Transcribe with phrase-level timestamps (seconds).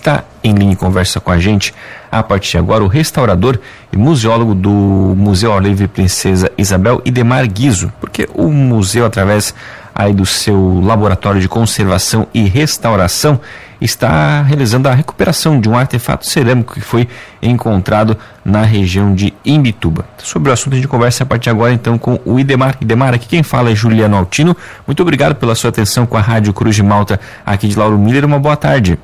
[0.00, 1.74] está em linha e conversa com a gente
[2.10, 3.58] a partir de agora o restaurador
[3.92, 9.54] e museólogo do Museu Ao Livre Princesa Isabel Idemar Guizo, porque o museu, através
[9.94, 13.38] aí do seu laboratório de conservação e restauração,
[13.80, 17.06] está realizando a recuperação de um artefato cerâmico que foi
[17.42, 20.06] encontrado na região de Imbituba.
[20.18, 22.76] Sobre o assunto a gente conversa a partir de agora então com o Idemar.
[22.80, 24.56] Idemar, aqui quem fala é Juliano Altino.
[24.86, 28.24] Muito obrigado pela sua atenção com a Rádio Cruz de Malta aqui de Lauro Miller.
[28.24, 28.98] Uma boa tarde.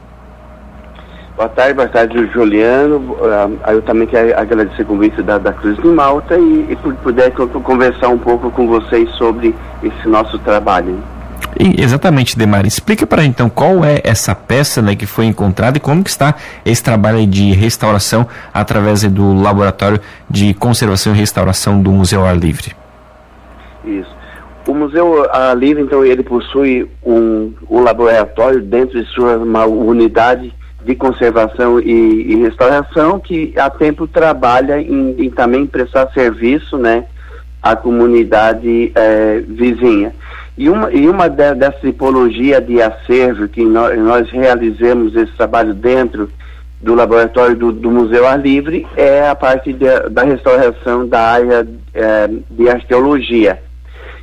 [1.36, 3.14] Boa tarde, boa tarde, Juliano.
[3.62, 6.94] Ah, eu também quero agradecer o convite da, da Cruz de Malta e, e por
[6.94, 10.98] puder conversar um pouco com vocês sobre esse nosso trabalho.
[11.58, 12.64] Exatamente, Demar.
[12.64, 16.34] Explica para então qual é essa peça né, que foi encontrada e como que está
[16.64, 22.72] esse trabalho de restauração através do Laboratório de Conservação e Restauração do Museu Ar Livre.
[23.84, 24.16] Isso.
[24.66, 30.52] O Museu Ar Livre, então, ele possui um, um laboratório dentro de sua uma unidade
[30.86, 37.04] de conservação e, e restauração que há tempo trabalha em, em também prestar serviço, né,
[37.60, 40.14] à comunidade eh, vizinha.
[40.56, 45.74] E uma, e uma de, dessa tipologia de acervo que nós, nós realizamos esse trabalho
[45.74, 46.30] dentro
[46.80, 51.66] do laboratório do, do Museu Ar Livre é a parte de, da restauração da área
[51.92, 53.60] é, de arqueologia.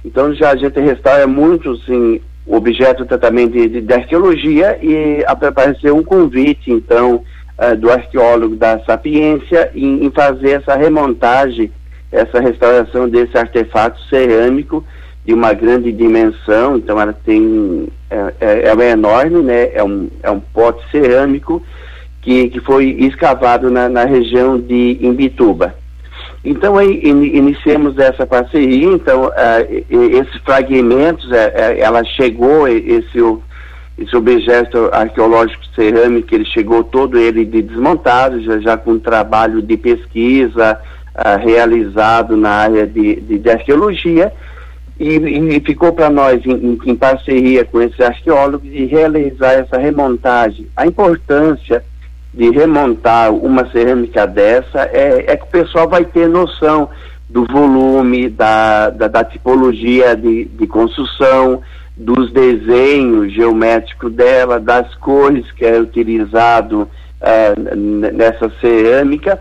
[0.06, 5.96] Então já a gente restaura muitos assim, objetos também de, de, de, arqueologia e apareceu
[5.96, 7.24] um convite então
[7.58, 11.72] é, do arqueólogo da Sapiência em, em fazer essa remontagem,
[12.12, 14.84] essa restauração desse artefato cerâmico
[15.26, 19.70] de uma grande dimensão, então ela tem, é, é, é enorme, né?
[19.74, 21.64] É um, é um pote cerâmico
[22.22, 25.76] que, que foi escavado na, na região de Imbituba.
[26.44, 29.32] Então aí in, iniciamos essa parceria, então uh,
[29.90, 31.34] esses fragmentos, uh,
[31.78, 33.18] ela chegou, esse,
[33.98, 39.78] esse objeto arqueológico cerâmico, ele chegou todo ele de desmontado, já, já com trabalho de
[39.78, 40.78] pesquisa
[41.16, 44.34] uh, realizado na área de, de, de arqueologia,
[45.00, 50.68] e, e ficou para nós, em, em, parceria com esses arqueólogos, de realizar essa remontagem.
[50.76, 51.84] A importância
[52.34, 56.90] de remontar uma cerâmica dessa é, é que o pessoal vai ter noção
[57.30, 61.62] do volume, da, da, da tipologia de, de construção,
[61.96, 66.82] dos desenhos geométricos dela, das cores que é utilizado
[67.22, 69.40] uh, nessa cerâmica.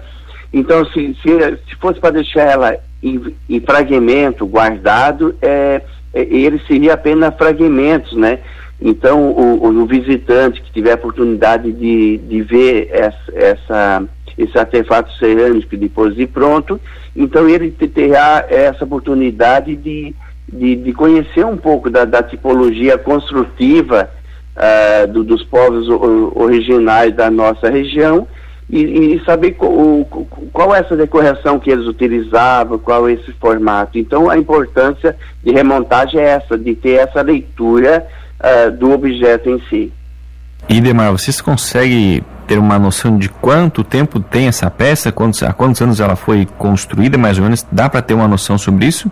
[0.53, 5.83] Então, se, se, se fosse para deixar ela em, em fragmento guardado, é,
[6.13, 8.41] é, ele seria apenas fragmentos, né?
[8.85, 14.05] Então, o, o, visitante que tiver a oportunidade de, de ver essa, essa,
[14.37, 16.81] esse artefato cerâmico depois de pronto,
[17.15, 20.13] então ele terá essa oportunidade de,
[20.53, 24.11] de, de conhecer um pouco da, da tipologia construtiva
[24.57, 25.89] uh, do, dos povos
[26.35, 28.27] originais da nossa região
[28.69, 30.05] e, e saber qual,
[30.53, 33.97] qual é essa decoração que eles utilizavam, qual é esse formato.
[33.97, 38.09] Então, a importância de remontagem é essa, de ter essa leitura
[38.43, 39.93] uh, do objeto em si.
[40.69, 45.81] Idemar, vocês conseguem ter uma noção de quanto tempo tem essa peça, quantos, há quantos
[45.81, 47.67] anos ela foi construída, mais ou menos?
[47.71, 49.11] Dá para ter uma noção sobre isso?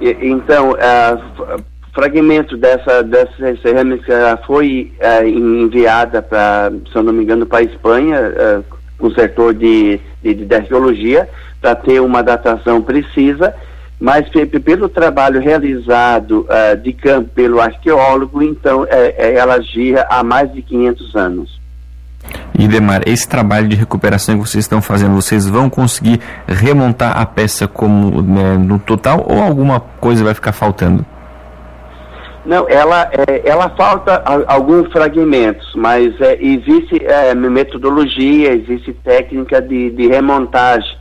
[0.00, 1.62] E, então, uh,
[1.98, 7.62] fragmento dessa, dessa cerâmica foi uh, enviada para, se eu não me engano, para a
[7.62, 8.64] Espanha, uh,
[8.96, 11.28] com o setor de, de, de arqueologia,
[11.60, 13.52] para ter uma datação precisa,
[14.00, 14.28] mas
[14.64, 21.16] pelo trabalho realizado uh, de campo pelo arqueólogo, então ela gira há mais de 500
[21.16, 21.58] anos.
[22.58, 27.68] Idemar, esse trabalho de recuperação que vocês estão fazendo, vocês vão conseguir remontar a peça
[27.68, 31.04] como né, no total ou alguma coisa vai ficar faltando?
[32.44, 39.90] Não, ela, é, ela falta alguns fragmentos, mas é, existe é, metodologia, existe técnica de,
[39.90, 40.96] de remontagem.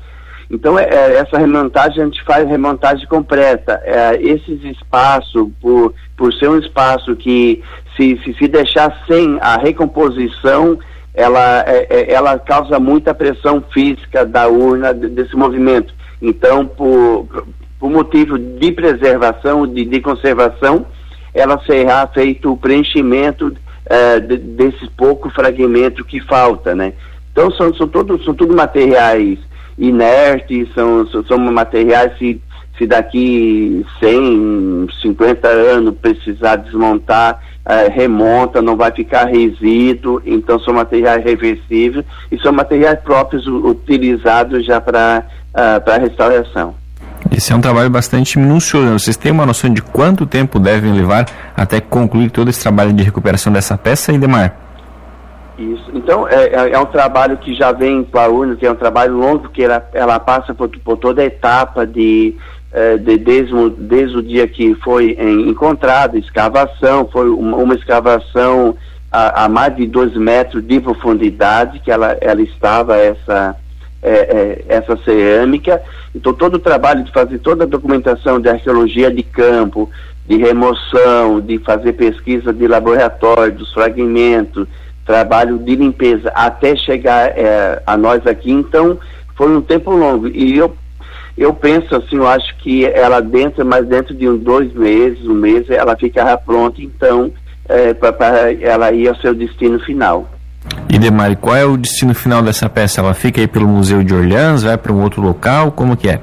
[0.50, 3.82] Então, é, é, essa remontagem, a gente faz remontagem completa.
[3.84, 7.62] É, esses espaços, por, por ser um espaço que,
[7.96, 10.80] se, se, se deixar sem a recomposição,
[11.14, 15.92] ela, ela causa muita pressão física da urna desse movimento.
[16.22, 17.28] Então, por,
[17.80, 20.86] por motivo de preservação, de, de conservação,
[21.34, 26.94] ela será feito o preenchimento uh, de, desse pouco fragmento que falta, né?
[27.32, 29.38] Então são, são, todos, são tudo materiais
[29.78, 32.42] inertes, são, são, materiais se,
[32.78, 40.74] se daqui 100, 50 anos precisar desmontar, uh, remonta, não vai ficar resíduo, então são
[40.74, 46.76] materiais reversíveis e são materiais próprios utilizados já para uh, restauração.
[47.32, 49.00] Esse é um trabalho bastante minucioso.
[49.00, 51.26] Vocês têm uma noção de quanto tempo devem levar
[51.56, 54.67] até concluir todo esse trabalho de recuperação dessa peça, Indemar?
[55.58, 55.90] Isso.
[55.94, 58.76] Então, é, é, é um trabalho que já vem com a UNO, que é um
[58.76, 62.36] trabalho longo, que ela, ela passa por, por toda a etapa de,
[62.72, 68.78] é, de desde, desde, o dia que foi em, encontrado, escavação, foi uma, uma escavação
[69.12, 73.56] a, a, mais de dois metros de profundidade, que ela, ela estava, essa,
[74.04, 75.82] é, é, essa cerâmica.
[76.14, 79.90] Então, todo o trabalho de fazer toda a documentação de arqueologia de campo,
[80.28, 84.68] de remoção, de fazer pesquisa de laboratório, dos fragmentos,
[85.08, 89.00] trabalho de limpeza até chegar é, a nós aqui, então
[89.36, 90.28] foi um tempo longo.
[90.28, 90.76] E eu,
[91.38, 95.34] eu penso assim, eu acho que ela dentro, mas dentro de uns dois meses, um
[95.34, 97.32] mês, ela ficará pronta, então,
[97.70, 100.30] é, para ela ir ao seu destino final.
[100.90, 103.00] E Demari, qual é o destino final dessa peça?
[103.00, 106.20] Ela fica aí pelo Museu de Orleans, vai para um outro local, como que é?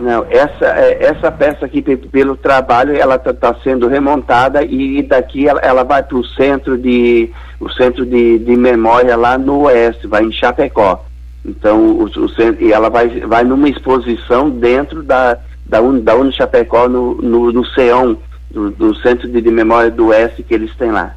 [0.00, 5.48] Não, essa, é, essa peça aqui, pelo trabalho, ela está tá sendo remontada e daqui
[5.48, 7.30] ela, ela vai para o centro de
[7.60, 11.04] o centro de, de memória lá no oeste, vai em Chapecó.
[11.44, 15.36] Então, o, o centro, e ela vai, vai numa exposição dentro da,
[15.66, 18.16] da, Un, da Uni Chapecó, no, no, no CEON,
[18.50, 21.14] do, do Centro de, de Memória do Oeste que eles têm lá.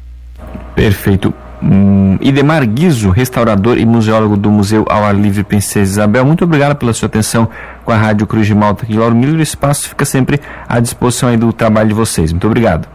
[0.74, 1.32] Perfeito.
[1.62, 6.76] Hum, Idemar Guizo, restaurador e museólogo do Museu ao Ar Livre Princesa Isabel, muito obrigado
[6.76, 7.48] pela sua atenção
[7.84, 8.96] com a Rádio Cruz de Malta aqui.
[8.96, 12.32] Lauro Miller, o espaço fica sempre à disposição do trabalho de vocês.
[12.32, 12.86] Muito obrigado.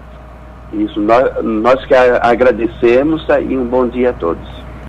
[0.72, 4.56] Isso, nós, nós que agradecemos e um bom dia a todos.